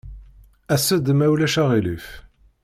[0.73, 2.07] As-d, ma ulac aɣilif.